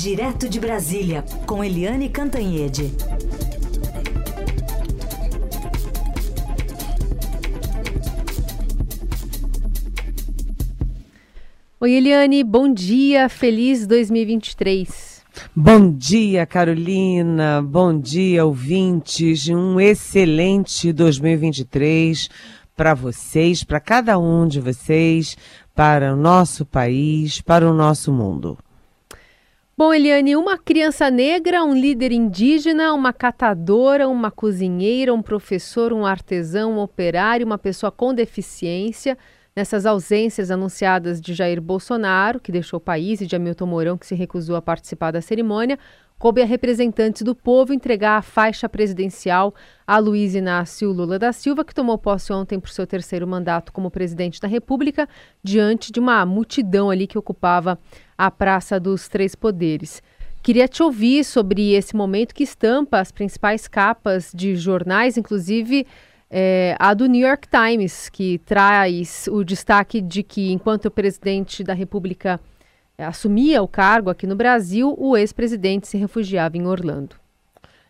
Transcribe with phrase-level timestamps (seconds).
[0.00, 2.94] Direto de Brasília, com Eliane Cantanhede.
[11.80, 15.24] Oi, Eliane, bom dia, feliz 2023.
[15.54, 22.28] Bom dia, Carolina, bom dia, ouvintes, um excelente 2023
[22.76, 25.36] para vocês, para cada um de vocês,
[25.74, 28.56] para o nosso país, para o nosso mundo.
[29.78, 36.04] Bom, Eliane, uma criança negra, um líder indígena, uma catadora, uma cozinheira, um professor, um
[36.04, 39.16] artesão, um operário, uma pessoa com deficiência.
[39.54, 44.04] Nessas ausências anunciadas de Jair Bolsonaro, que deixou o país, e de Hamilton Mourão, que
[44.04, 45.78] se recusou a participar da cerimônia,
[46.18, 49.54] coube a representantes do povo entregar a faixa presidencial
[49.86, 53.90] a Luiz Inácio Lula da Silva, que tomou posse ontem por seu terceiro mandato como
[53.90, 55.08] presidente da República,
[55.42, 57.78] diante de uma multidão ali que ocupava
[58.16, 60.02] a Praça dos Três Poderes.
[60.42, 65.86] Queria te ouvir sobre esse momento que estampa as principais capas de jornais, inclusive
[66.30, 71.64] é, a do New York Times, que traz o destaque de que, enquanto o presidente
[71.64, 72.40] da República
[73.06, 77.16] assumia o cargo aqui no Brasil, o ex-presidente se refugiava em Orlando.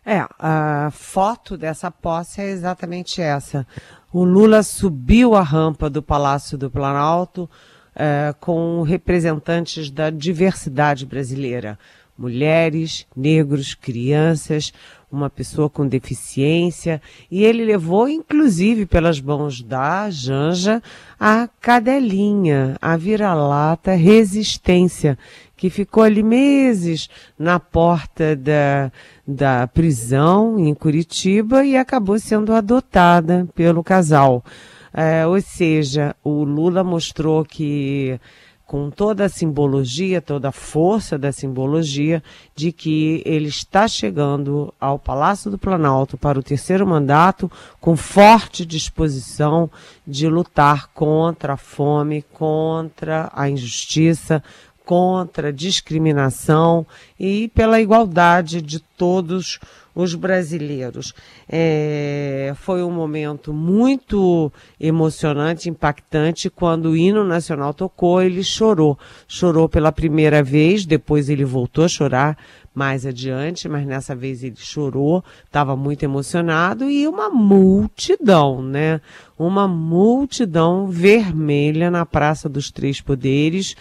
[0.05, 3.65] É, a foto dessa posse é exatamente essa.
[4.11, 7.49] O Lula subiu a rampa do Palácio do Planalto
[7.95, 11.77] é, com representantes da diversidade brasileira.
[12.17, 14.73] Mulheres, negros, crianças,
[15.11, 20.81] uma pessoa com deficiência, e ele levou, inclusive, pelas mãos da Janja,
[21.19, 25.17] a cadelinha, a vira-lata resistência,
[25.57, 28.91] que ficou ali meses na porta da,
[29.27, 34.43] da prisão em Curitiba e acabou sendo adotada pelo casal.
[34.93, 38.19] É, ou seja, o Lula mostrou que
[38.69, 42.21] com toda a simbologia, toda a força da simbologia
[42.55, 48.63] de que ele está chegando ao Palácio do Planalto para o terceiro mandato com forte
[48.63, 49.71] disposição
[50.05, 54.43] de lutar contra a fome, contra a injustiça,
[54.89, 56.83] contra a discriminação
[57.19, 59.59] e pela igualdade de todos
[59.93, 61.13] os brasileiros.
[61.47, 66.49] É, foi um momento muito emocionante, impactante.
[66.49, 68.97] Quando o hino nacional tocou, ele chorou.
[69.27, 72.35] Chorou pela primeira vez, depois ele voltou a chorar
[72.73, 79.01] mais adiante, mas nessa vez ele chorou, estava muito emocionado e uma multidão, né?
[79.37, 83.75] Uma multidão vermelha na Praça dos Três Poderes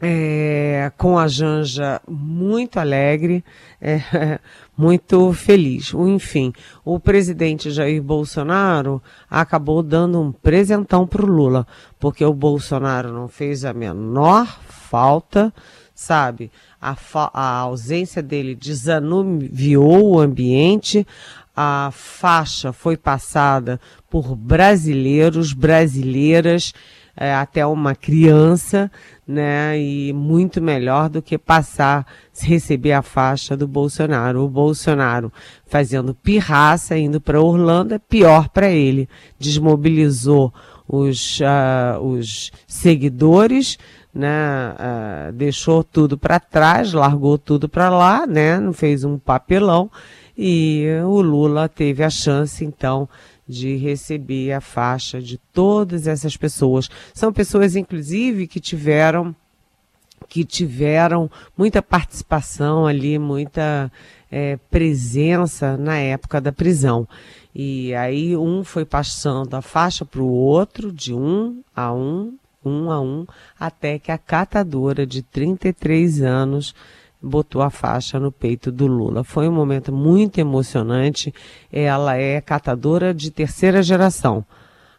[0.00, 3.44] é, com a Janja muito alegre,
[3.80, 4.00] é,
[4.76, 5.92] muito feliz.
[5.94, 6.52] Enfim,
[6.84, 11.66] o presidente Jair Bolsonaro acabou dando um presentão para o Lula,
[11.98, 15.52] porque o Bolsonaro não fez a menor falta,
[15.94, 16.50] sabe?
[16.80, 16.94] A,
[17.32, 21.06] a ausência dele desanuviou o ambiente,
[21.56, 23.80] a faixa foi passada
[24.10, 26.74] por brasileiros, brasileiras,
[27.16, 28.90] é, até uma criança,
[29.26, 29.78] né?
[29.78, 32.06] E muito melhor do que passar,
[32.38, 34.44] receber a faixa do Bolsonaro.
[34.44, 35.32] O Bolsonaro
[35.66, 39.08] fazendo pirraça, indo para Orlando, é pior para ele.
[39.38, 40.54] Desmobilizou
[40.86, 43.76] os, uh, os seguidores,
[44.14, 44.72] né?
[44.72, 48.60] Uh, deixou tudo para trás, largou tudo para lá, né?
[48.60, 49.90] Não fez um papelão.
[50.38, 53.08] E o Lula teve a chance, então,
[53.46, 56.88] de receber a faixa de todas essas pessoas.
[57.14, 59.34] São pessoas, inclusive, que tiveram
[60.28, 63.92] que tiveram muita participação ali, muita
[64.30, 67.06] é, presença na época da prisão.
[67.54, 72.90] E aí um foi passando a faixa para o outro, de um a um, um
[72.90, 73.26] a um,
[73.58, 76.74] até que a catadora de 33 anos
[77.26, 79.24] botou a faixa no peito do Lula.
[79.24, 81.34] Foi um momento muito emocionante.
[81.72, 84.44] Ela é catadora de terceira geração.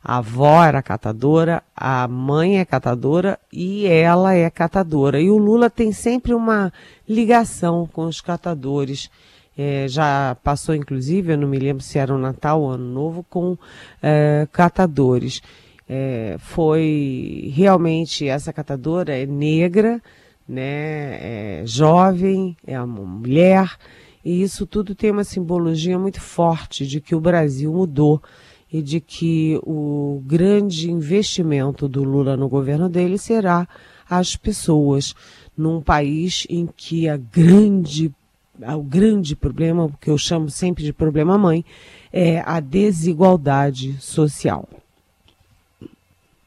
[0.03, 5.19] A avó era catadora, a mãe é catadora e ela é catadora.
[5.19, 6.71] E o Lula tem sempre uma
[7.07, 9.09] ligação com os catadores.
[9.57, 13.25] É, já passou, inclusive, eu não me lembro se era o Natal ou Ano Novo,
[13.29, 13.57] com
[14.01, 15.41] é, catadores.
[15.89, 20.01] É, foi realmente essa catadora é negra,
[20.47, 23.77] né, é jovem, é uma mulher,
[24.23, 28.21] e isso tudo tem uma simbologia muito forte de que o Brasil mudou
[28.71, 33.67] e de que o grande investimento do Lula no governo dele será
[34.09, 35.15] as pessoas
[35.55, 38.13] num país em que a grande
[38.75, 41.63] o grande problema, que eu chamo sempre de problema mãe,
[42.11, 44.67] é a desigualdade social.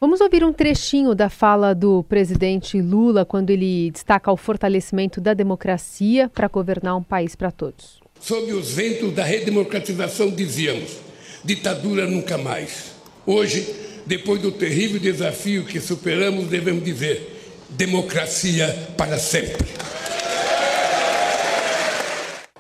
[0.03, 5.35] Vamos ouvir um trechinho da fala do presidente Lula quando ele destaca o fortalecimento da
[5.35, 8.01] democracia para governar um país para todos.
[8.19, 10.97] Sob os ventos da redemocratização, dizíamos:
[11.45, 12.95] ditadura nunca mais.
[13.27, 13.75] Hoje,
[14.07, 19.69] depois do terrível desafio que superamos, devemos dizer: democracia para sempre.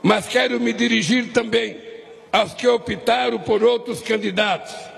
[0.02, 1.78] Mas quero me dirigir também
[2.30, 4.89] aos que optaram por outros candidatos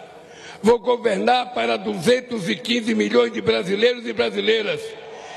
[0.63, 4.81] Vou governar para 215 milhões de brasileiros e brasileiras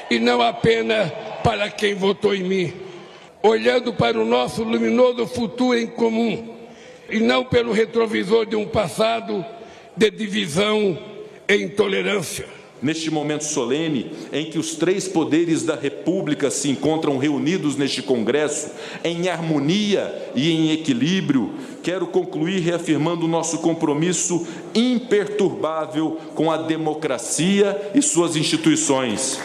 [0.10, 1.12] e não apenas
[1.44, 2.74] para quem votou em mim.
[3.42, 6.56] Olhando para o nosso luminoso futuro em comum
[7.10, 9.46] e não pelo retrovisor de um passado
[9.96, 10.98] de divisão
[11.48, 17.76] e intolerância neste momento solene em que os três poderes da República se encontram reunidos
[17.76, 18.70] neste Congresso,
[19.04, 21.52] em harmonia e em equilíbrio,
[21.82, 24.46] quero concluir reafirmando nosso compromisso
[24.76, 29.40] imperturbável com a democracia e suas instituições.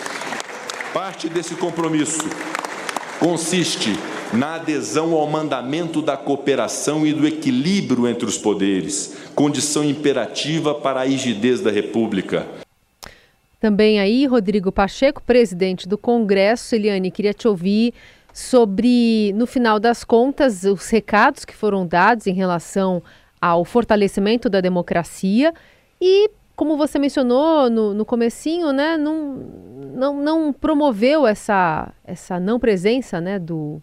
[0.93, 2.29] Parte desse compromisso
[3.19, 3.97] consiste
[4.35, 11.01] na adesão ao mandamento da cooperação e do equilíbrio entre os poderes, condição imperativa para
[11.01, 12.47] a rigidez da República.
[13.61, 16.75] Também aí, Rodrigo Pacheco, presidente do Congresso.
[16.75, 17.93] Eliane, queria te ouvir
[18.33, 23.03] sobre, no final das contas, os recados que foram dados em relação
[23.39, 25.53] ao fortalecimento da democracia
[26.01, 29.35] e, como você mencionou no, no comecinho, né, não,
[29.95, 33.83] não, não promoveu essa, essa não presença né, do,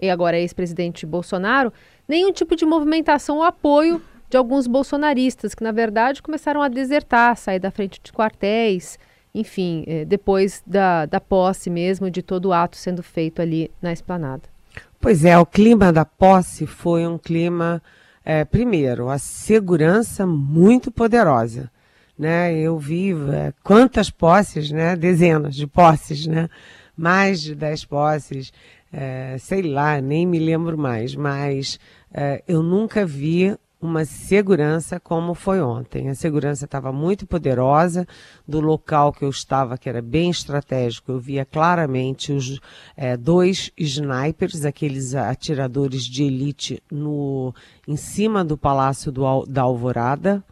[0.00, 1.70] e agora ex-presidente Bolsonaro,
[2.08, 4.00] nenhum tipo de movimentação ou apoio
[4.32, 8.98] de alguns bolsonaristas que, na verdade, começaram a desertar, sair da frente de quartéis,
[9.34, 13.92] enfim, eh, depois da, da posse mesmo, de todo o ato sendo feito ali na
[13.92, 14.44] esplanada.
[14.98, 17.82] Pois é, o clima da posse foi um clima,
[18.24, 21.70] é, primeiro, a segurança muito poderosa.
[22.18, 22.56] Né?
[22.56, 24.96] Eu vi é, quantas posses, né?
[24.96, 26.48] dezenas de posses, né?
[26.96, 28.50] mais de dez posses,
[28.90, 31.78] é, sei lá, nem me lembro mais, mas
[32.46, 36.08] eu nunca vi uma segurança como foi ontem.
[36.08, 38.06] A segurança estava muito poderosa
[38.46, 41.10] do local que eu estava, que era bem estratégico.
[41.10, 42.60] Eu via claramente os
[42.96, 47.52] é, dois snipers, aqueles atiradores de elite, no
[47.86, 50.44] em cima do Palácio do, da Alvorada.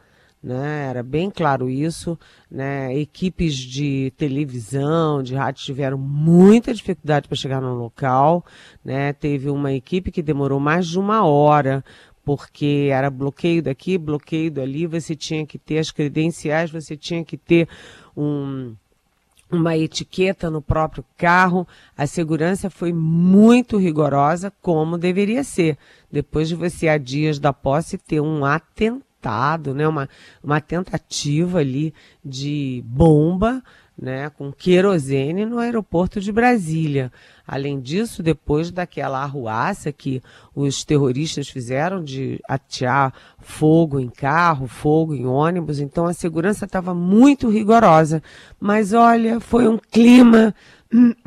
[0.43, 0.87] Né?
[0.89, 2.19] Era bem claro isso.
[2.51, 2.97] Né?
[2.99, 8.45] Equipes de televisão, de rádio tiveram muita dificuldade para chegar no local.
[8.85, 9.13] Né?
[9.13, 11.85] Teve uma equipe que demorou mais de uma hora
[12.25, 17.37] porque era bloqueio daqui, bloqueio dali, você tinha que ter as credenciais, você tinha que
[17.37, 17.69] ter
[18.17, 18.75] um,
[19.51, 21.67] uma etiqueta no próprio carro.
[21.97, 25.77] A segurança foi muito rigorosa, como deveria ser.
[26.11, 29.89] Depois de você, há dias da posse, ter um atentado, né?
[29.89, 30.09] uma,
[30.43, 31.93] uma tentativa ali
[32.25, 33.63] de bomba
[34.01, 37.13] né, com querosene no aeroporto de Brasília.
[37.47, 40.23] Além disso, depois daquela arruaça que
[40.55, 46.95] os terroristas fizeram de atear fogo em carro, fogo em ônibus, então a segurança estava
[46.95, 48.23] muito rigorosa.
[48.59, 50.55] Mas olha, foi um clima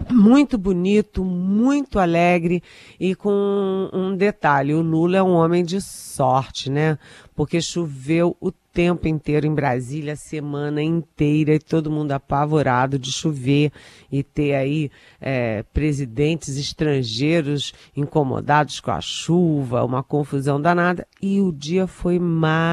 [0.09, 2.63] muito bonito, muito alegre
[2.99, 6.97] e com um detalhe, o Lula é um homem de sorte, né?
[7.35, 13.11] Porque choveu o tempo inteiro em Brasília, a semana inteira, e todo mundo apavorado de
[13.11, 13.71] chover
[14.11, 14.89] e ter aí
[15.21, 21.05] é, presidentes estrangeiros incomodados com a chuva, uma confusão danada.
[21.21, 22.65] E o dia foi maravilhoso.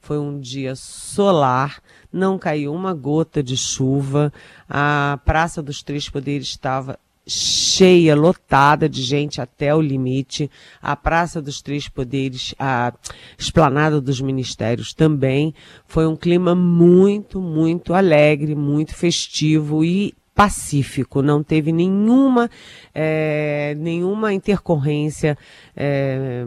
[0.00, 4.32] Foi um dia solar, não caiu uma gota de chuva,
[4.68, 10.50] a Praça dos Três Poderes estava cheia, lotada de gente até o limite.
[10.80, 12.92] A Praça dos Três Poderes, a
[13.38, 15.54] Esplanada dos Ministérios também.
[15.86, 22.48] Foi um clima muito, muito alegre, muito festivo e pacífico, não teve nenhuma,
[22.94, 25.36] é, nenhuma intercorrência
[25.76, 26.46] é,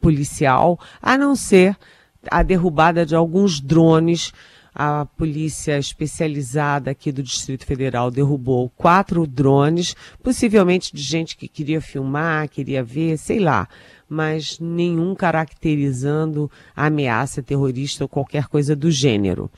[0.00, 1.76] policial, a não ser
[2.30, 4.32] a derrubada de alguns drones
[4.78, 11.80] a polícia especializada aqui do Distrito Federal derrubou quatro drones, possivelmente de gente que queria
[11.80, 13.68] filmar, queria ver, sei lá,
[14.08, 19.50] mas nenhum caracterizando ameaça terrorista ou qualquer coisa do gênero.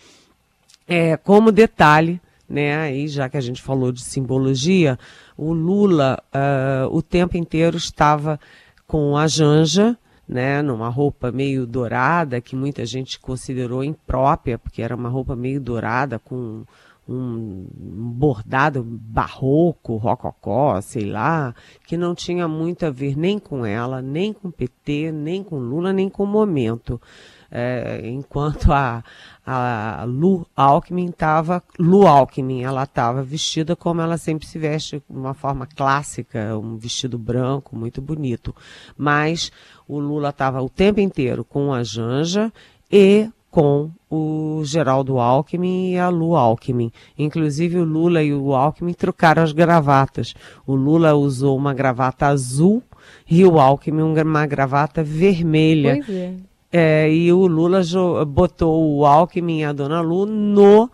[0.89, 4.99] É, como detalhe, né, aí já que a gente falou de simbologia,
[5.37, 8.41] o Lula uh, o tempo inteiro estava
[8.87, 9.99] com a Janja,
[10.31, 15.61] né, numa roupa meio dourada, que muita gente considerou imprópria, porque era uma roupa meio
[15.61, 16.63] dourada com
[17.09, 21.53] um bordado barroco, rococó, sei lá,
[21.85, 25.93] que não tinha muito a ver nem com ela, nem com PT, nem com Lula,
[25.93, 27.01] nem com o momento.
[27.51, 29.03] É, enquanto a,
[29.45, 35.17] a Lu Alckmin estava, Lu Alckmin, ela estava vestida como ela sempre se veste, de
[35.19, 38.55] uma forma clássica, um vestido branco, muito bonito.
[38.97, 39.51] Mas
[39.89, 42.53] o Lula estava o tempo inteiro com a Janja
[42.91, 46.93] e com o Geraldo Alckmin e a Lu Alckmin.
[47.19, 50.35] Inclusive o Lula e o Alckmin trocaram as gravatas.
[50.65, 52.83] O Lula usou uma gravata azul
[53.29, 55.99] e o Alckmin uma gravata vermelha.
[56.09, 56.50] É.
[56.73, 57.81] É, e o Lula
[58.27, 60.91] botou o Alckmin e a Dona Lu no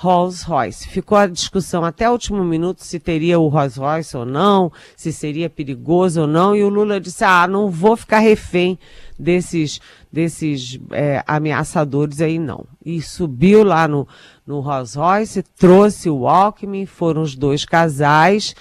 [0.00, 0.88] Rolls Royce.
[0.88, 5.12] Ficou a discussão até o último minuto se teria o Rolls Royce ou não, se
[5.12, 8.78] seria perigoso ou não, e o Lula disse: ah, não vou ficar refém
[9.18, 9.78] desses,
[10.10, 12.64] desses é, ameaçadores aí não.
[12.82, 14.08] E subiu lá no,
[14.46, 18.54] no Rolls Royce, trouxe o Alckmin, foram os dois casais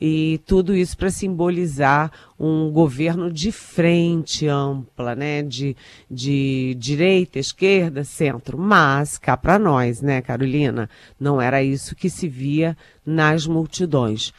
[0.00, 5.76] e tudo isso para simbolizar um governo de frente ampla, né, de,
[6.10, 8.56] de direita, esquerda, centro.
[8.56, 10.88] Mas cá para nós, né, Carolina,
[11.18, 14.32] não era isso que se via nas multidões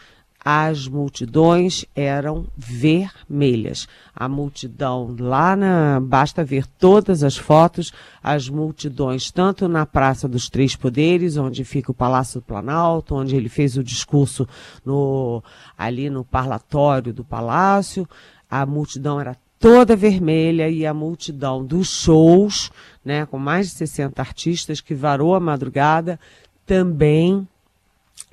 [0.43, 3.87] as multidões eram vermelhas.
[4.15, 5.99] A multidão lá na.
[5.99, 7.91] Basta ver todas as fotos,
[8.23, 13.35] as multidões, tanto na Praça dos Três Poderes, onde fica o Palácio do Planalto, onde
[13.35, 14.47] ele fez o discurso
[14.85, 15.43] no,
[15.77, 18.07] ali no parlatório do Palácio,
[18.49, 22.71] a multidão era toda vermelha e a multidão dos shows,
[23.03, 26.17] né, com mais de 60 artistas que varou a madrugada,
[26.65, 27.45] também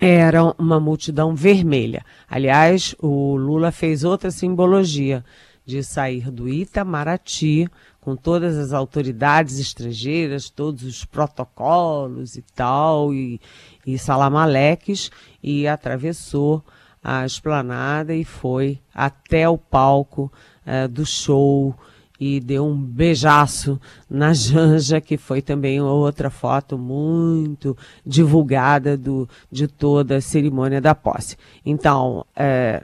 [0.00, 2.04] era uma multidão vermelha.
[2.28, 5.24] Aliás, o Lula fez outra simbologia
[5.64, 7.68] de sair do Itamaraty
[8.00, 13.40] com todas as autoridades estrangeiras, todos os protocolos e tal, e,
[13.84, 15.10] e salamaleques,
[15.42, 16.64] e atravessou
[17.02, 20.32] a esplanada e foi até o palco
[20.64, 21.74] uh, do show
[22.18, 29.66] e deu um beijaço na Janja, que foi também outra foto muito divulgada do, de
[29.66, 31.36] toda a cerimônia da posse.
[31.64, 32.82] Então, é,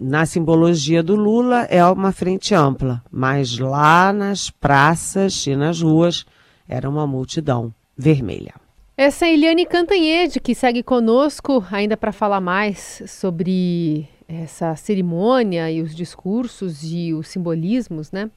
[0.00, 6.26] na simbologia do Lula é uma frente ampla, mas lá nas praças e nas ruas
[6.68, 8.54] era uma multidão vermelha.
[8.96, 15.70] Essa é a Eliane Cantanhede, que segue conosco ainda para falar mais sobre essa cerimônia
[15.70, 18.28] e os discursos e os simbolismos, né?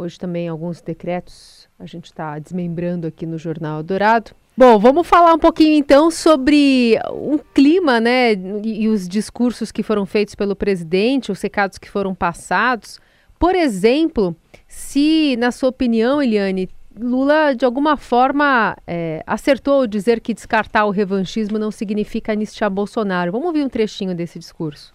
[0.00, 4.30] Hoje também alguns decretos a gente está desmembrando aqui no Jornal Dourado.
[4.56, 8.32] Bom, vamos falar um pouquinho então sobre um clima, né,
[8.64, 12.98] e, os discursos que foram feitos pelo presidente, os recados que foram passados.
[13.38, 14.34] Por exemplo,
[14.66, 20.90] se, na sua opinião, Eliane, Lula de alguma forma é, acertou dizer que descartar o
[20.90, 23.32] revanchismo não significa anistiar Bolsonaro.
[23.32, 24.94] Vamos ouvir um trechinho desse discurso.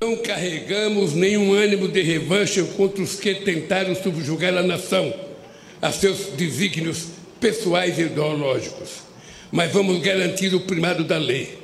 [0.00, 5.12] Não carregamos nenhum ânimo de revanche contra os que tentaram subjugar a nação
[5.82, 7.08] a seus desígnios
[7.40, 9.02] pessoais e ideológicos,
[9.50, 11.58] mas vamos garantir o primado da lei.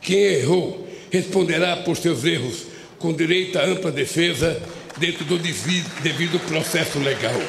[0.00, 2.66] Quem errou responderá por seus erros
[2.98, 4.60] com direito à ampla defesa
[4.98, 7.40] dentro do devido processo legal.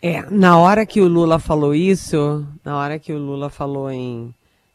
[0.00, 4.32] É, na hora que o Lula falou isso, na hora que o Lula falou em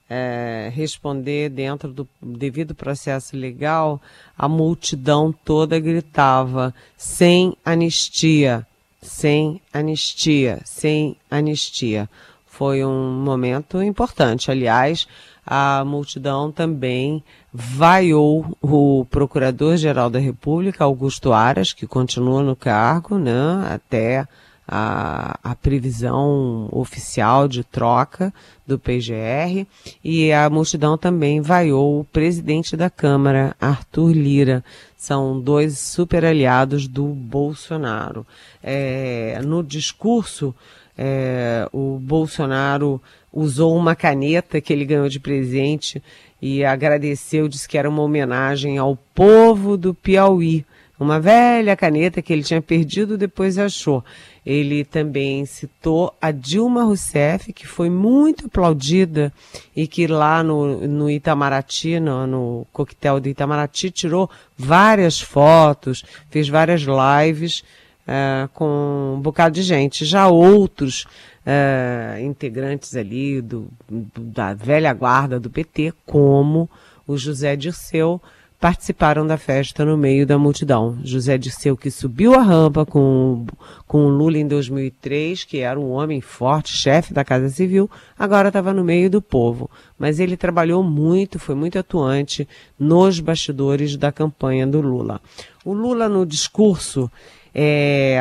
[0.10, 4.02] é, responder dentro do devido processo legal,
[4.38, 8.66] a multidão toda gritava: sem anistia,
[9.02, 12.10] sem anistia, sem anistia.
[12.46, 14.50] Foi um momento importante.
[14.50, 15.08] Aliás,
[15.46, 17.24] a multidão também
[17.54, 24.28] vaiou o Procurador-Geral da República, Augusto Aras, que continua no cargo, né, até
[24.68, 28.34] a, a previsão oficial de troca
[28.66, 29.66] do PGR
[30.04, 34.64] e a multidão também vaiou o presidente da Câmara, Arthur Lira.
[34.98, 38.28] São dois super aliados do Bolsonaro.
[38.62, 40.54] É, no discurso,
[40.98, 46.04] é, o Bolsonaro usou uma caneta que ele ganhou de presente
[46.42, 50.66] e agradeceu, disse que era uma homenagem ao povo do Piauí
[51.00, 54.04] uma velha caneta que ele tinha perdido, depois achou.
[54.46, 59.32] Ele também citou a Dilma Rousseff, que foi muito aplaudida
[59.76, 66.50] e que lá no, no Itamaraty, no, no coquetel do Itamaraty, tirou várias fotos, fez
[66.50, 67.64] várias lives
[68.08, 70.06] uh, com um bocado de gente.
[70.06, 71.06] Já outros
[71.46, 76.70] uh, integrantes ali do, do, da velha guarda do PT, como
[77.06, 78.22] o José Dirceu,
[78.60, 80.98] participaram da festa no meio da multidão.
[81.04, 83.46] José Dirceu, que subiu a rampa com,
[83.86, 88.74] com Lula em 2003, que era um homem forte, chefe da Casa Civil, agora estava
[88.74, 89.70] no meio do povo.
[89.98, 92.48] Mas ele trabalhou muito, foi muito atuante
[92.80, 95.22] nos bastidores da campanha do Lula.
[95.64, 97.12] O Lula, no discurso,
[97.54, 98.20] é,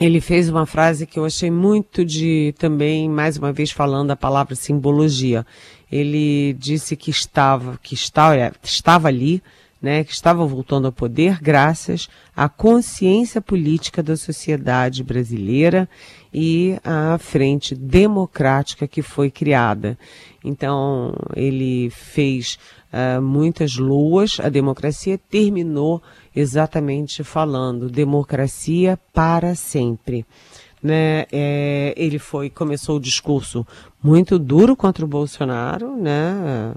[0.00, 4.16] ele fez uma frase que eu achei muito de também, mais uma vez falando a
[4.16, 5.46] palavra simbologia.
[5.94, 9.40] Ele disse que estava, que estava, estava ali,
[9.80, 15.88] né, que estava voltando ao poder graças à consciência política da sociedade brasileira
[16.32, 19.96] e à frente democrática que foi criada.
[20.42, 22.58] Então, ele fez
[22.92, 26.02] uh, muitas luas, a democracia terminou
[26.34, 30.26] exatamente falando democracia para sempre.
[30.82, 33.66] Né, é, ele foi começou o discurso
[34.04, 36.74] muito duro contra o Bolsonaro, né,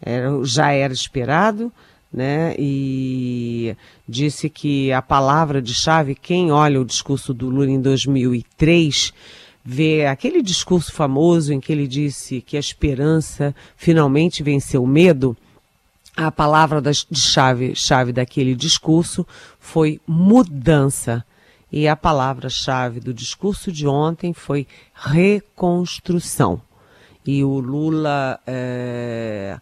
[0.00, 1.70] era, já era esperado,
[2.10, 3.76] né, e
[4.08, 9.12] disse que a palavra de chave, quem olha o discurso do Lula em 2003,
[9.62, 15.36] vê aquele discurso famoso em que ele disse que a esperança finalmente venceu o medo,
[16.16, 19.26] a palavra de chave, chave daquele discurso
[19.58, 21.24] foi mudança.
[21.76, 24.64] E a palavra-chave do discurso de ontem foi
[24.94, 26.62] reconstrução.
[27.26, 28.38] E o Lula.
[28.46, 29.58] É,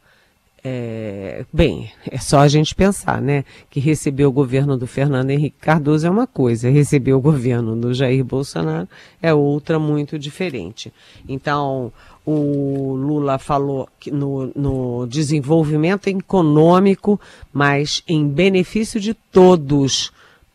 [0.62, 3.46] é, bem, é só a gente pensar, né?
[3.70, 7.94] Que receber o governo do Fernando Henrique Cardoso é uma coisa, receber o governo do
[7.94, 8.86] Jair Bolsonaro
[9.22, 10.92] é outra muito diferente.
[11.26, 11.90] Então,
[12.26, 17.18] o Lula falou no, no desenvolvimento econômico,
[17.50, 20.12] mas em benefício de todos,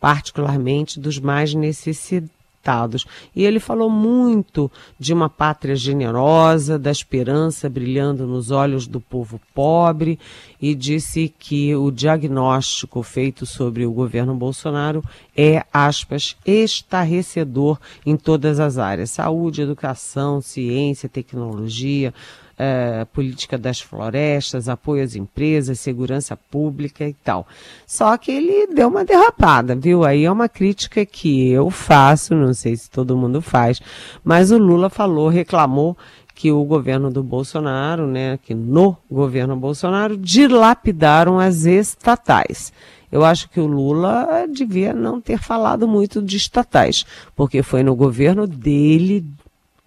[0.08, 3.06] particularmente dos mais necessitados.
[3.36, 9.38] E ele falou muito de uma pátria generosa, da esperança brilhando nos olhos do povo
[9.54, 10.18] pobre
[10.62, 15.04] e disse que o diagnóstico feito sobre o governo Bolsonaro
[15.36, 22.14] é, aspas, estarrecedor em todas as áreas: saúde, educação, ciência, tecnologia
[22.58, 27.48] uh, política das florestas, apoio às empresas, segurança pública e tal.
[27.86, 30.04] Só que ele deu uma derrapada, viu?
[30.04, 33.80] Aí é uma crítica que eu faço, não sei se todo mundo faz,
[34.24, 35.98] mas o Lula falou, reclamou
[36.34, 42.72] que o governo do Bolsonaro, né, que no governo Bolsonaro dilapidaram as estatais.
[43.12, 47.06] Eu acho que o Lula devia não ter falado muito de estatais,
[47.36, 49.26] porque foi no governo dele,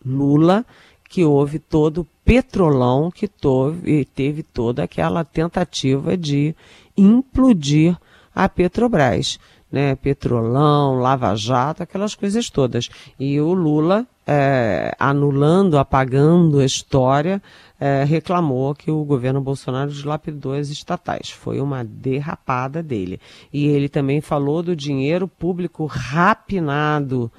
[0.04, 0.64] Lula,
[1.10, 6.54] que houve todo o petrolão que teve, teve toda aquela tentativa de
[6.96, 7.98] implodir
[8.34, 9.38] a Petrobras.
[9.72, 12.88] Né, petrolão, lava-jato, aquelas coisas todas.
[13.20, 17.40] E o Lula, é, anulando, apagando a história,
[17.78, 21.30] é, reclamou que o governo Bolsonaro dilapidou as estatais.
[21.30, 23.20] Foi uma derrapada dele.
[23.52, 27.30] E ele também falou do dinheiro público rapinado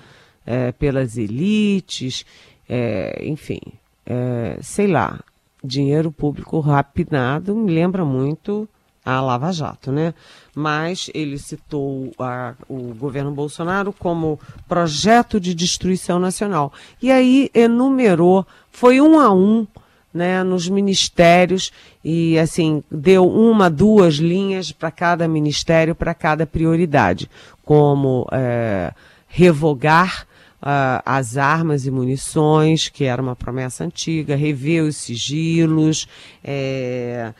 [0.45, 2.25] é, pelas elites
[2.73, 3.59] é, enfim,
[4.05, 5.19] é, sei lá,
[5.61, 8.65] dinheiro público rapinado me lembra muito
[9.03, 10.13] a Lava Jato, né?
[10.55, 16.71] Mas ele citou a, o governo Bolsonaro como projeto de destruição nacional.
[17.01, 19.67] E aí enumerou, foi um a um,
[20.13, 27.29] né, nos ministérios e assim deu uma, duas linhas para cada ministério, para cada prioridade,
[27.65, 28.93] como é,
[29.27, 30.25] revogar
[30.61, 36.07] uh, as armas e munições, que era uma promessa antiga, rever os sigilos.
[36.43, 37.33] É,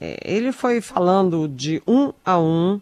[0.00, 2.80] é, ele foi falando de um a um,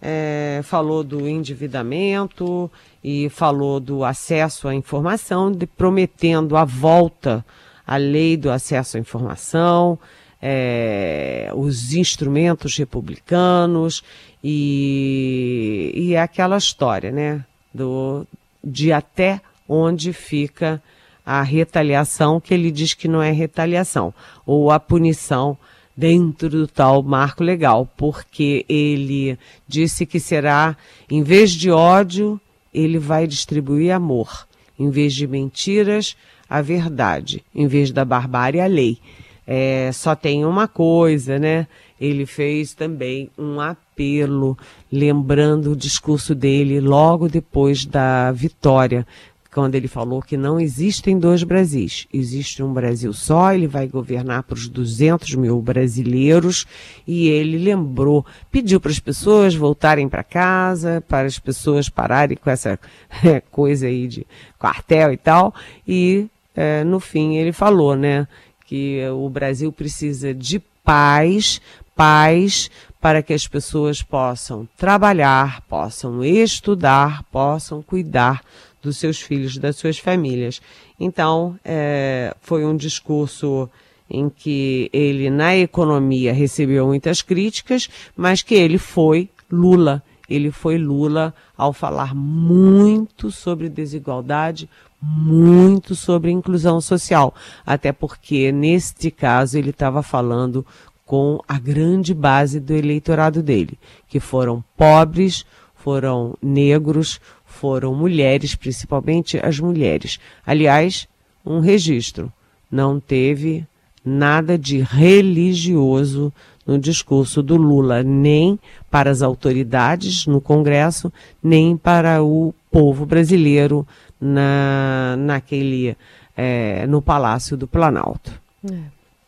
[0.00, 2.70] é, falou do endividamento
[3.02, 7.44] e falou do acesso à informação, de, prometendo a volta
[7.86, 9.98] à lei do acesso à informação,
[10.40, 14.02] é, os instrumentos republicanos
[14.42, 17.44] e, e aquela história, né?
[17.74, 18.26] Do,
[18.62, 20.82] de até onde fica
[21.24, 24.12] a retaliação, que ele diz que não é retaliação,
[24.44, 25.56] ou a punição
[25.96, 30.76] dentro do tal marco legal, porque ele disse que será,
[31.10, 32.40] em vez de ódio,
[32.72, 34.46] ele vai distribuir amor,
[34.78, 36.16] em vez de mentiras,
[36.48, 38.98] a verdade, em vez da barbárie, a lei.
[39.46, 41.66] É, só tem uma coisa, né?
[42.00, 44.56] Ele fez também um apelo,
[44.90, 49.06] lembrando o discurso dele logo depois da vitória,
[49.52, 54.44] quando ele falou que não existem dois Brasis, existe um Brasil só, ele vai governar
[54.44, 56.66] para os 200 mil brasileiros
[57.06, 62.48] e ele lembrou, pediu para as pessoas voltarem para casa, para as pessoas pararem com
[62.48, 62.78] essa
[63.50, 64.26] coisa aí de
[64.58, 65.52] quartel e tal,
[65.86, 68.28] e é, no fim ele falou, né,
[68.66, 71.60] que o Brasil precisa de paz
[72.00, 78.40] paz para que as pessoas possam trabalhar, possam estudar, possam cuidar
[78.80, 80.62] dos seus filhos, das suas famílias.
[80.98, 83.68] Então, é, foi um discurso
[84.08, 90.02] em que ele, na economia, recebeu muitas críticas, mas que ele foi Lula.
[90.26, 94.70] Ele foi Lula ao falar muito sobre desigualdade,
[95.02, 97.34] muito sobre inclusão social.
[97.66, 100.64] Até porque, neste caso, ele estava falando
[101.10, 105.44] com a grande base do eleitorado dele, que foram pobres,
[105.74, 110.20] foram negros, foram mulheres, principalmente as mulheres.
[110.46, 111.08] Aliás,
[111.44, 112.32] um registro:
[112.70, 113.66] não teve
[114.04, 116.32] nada de religioso
[116.64, 118.56] no discurso do Lula, nem
[118.88, 123.84] para as autoridades no Congresso, nem para o povo brasileiro
[124.20, 125.96] na, naquele,
[126.36, 128.40] é, no Palácio do Planalto.
[128.64, 128.78] É,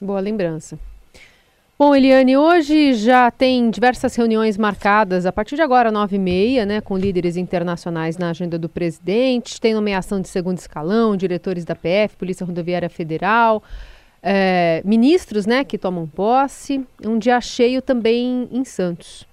[0.00, 0.78] boa lembrança.
[1.84, 6.64] Bom, Eliane, hoje já tem diversas reuniões marcadas a partir de agora, nove e meia,
[6.64, 9.60] né, com líderes internacionais na agenda do presidente.
[9.60, 13.64] Tem nomeação de segundo escalão, diretores da PF, Polícia Rodoviária Federal,
[14.22, 16.86] é, ministros, né, que tomam posse.
[17.04, 19.26] Um dia cheio também em Santos.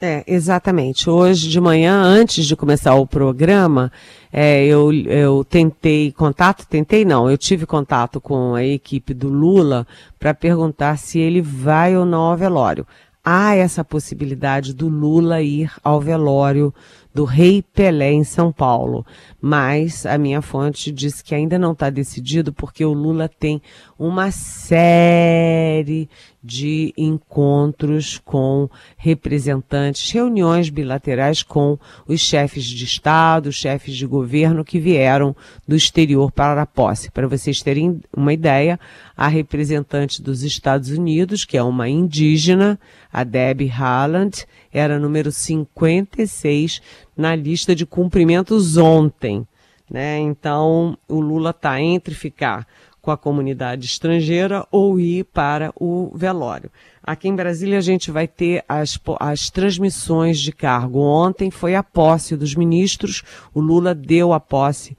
[0.00, 1.08] É, exatamente.
[1.08, 3.90] Hoje de manhã, antes de começar o programa,
[4.32, 9.86] é, eu, eu tentei contato, tentei não, eu tive contato com a equipe do Lula
[10.18, 12.86] para perguntar se ele vai ou não ao velório.
[13.24, 16.74] Há essa possibilidade do Lula ir ao velório
[17.14, 19.06] do Rei Pelé em São Paulo,
[19.40, 23.62] mas a minha fonte diz que ainda não está decidido porque o Lula tem
[23.96, 26.08] uma série
[26.42, 34.78] de encontros com representantes, reuniões bilaterais com os chefes de Estado, chefes de governo que
[34.78, 35.34] vieram
[35.66, 37.10] do exterior para a posse.
[37.10, 38.78] Para vocês terem uma ideia,
[39.16, 42.78] a representante dos Estados Unidos, que é uma indígena,
[43.12, 46.80] a Debbie Haaland, era número 56
[47.16, 49.46] na lista de cumprimentos ontem.
[49.90, 50.18] Né?
[50.18, 52.66] Então, o Lula está entre ficar
[53.04, 56.70] com a comunidade estrangeira ou ir para o velório.
[57.02, 61.00] Aqui em Brasília a gente vai ter as, as transmissões de cargo.
[61.00, 63.22] Ontem foi a posse dos ministros,
[63.52, 64.96] o Lula deu a posse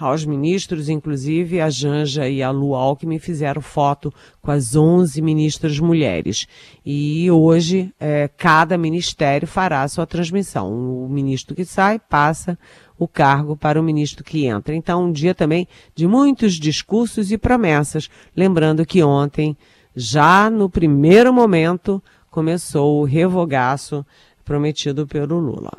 [0.00, 5.78] aos ministros, inclusive a Janja e a Lu Alckmin fizeram foto com as 11 ministras
[5.78, 6.46] mulheres.
[6.84, 10.72] E hoje é, cada ministério fará a sua transmissão.
[10.72, 12.58] O ministro que sai passa
[12.98, 14.74] o cargo para o ministro que entra.
[14.74, 18.10] Então, um dia também de muitos discursos e promessas.
[18.36, 19.56] Lembrando que ontem,
[19.96, 24.04] já no primeiro momento, começou o revogaço
[24.44, 25.72] prometido pelo Lula.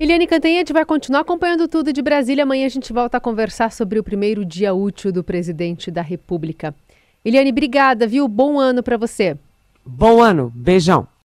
[0.00, 2.44] Eliane Cantanhete vai continuar acompanhando tudo de Brasília.
[2.44, 6.74] Amanhã a gente volta a conversar sobre o primeiro dia útil do presidente da República.
[7.22, 8.26] Eliane, obrigada, viu?
[8.26, 9.36] Bom ano para você.
[9.84, 10.50] Bom ano.
[10.54, 11.06] Beijão.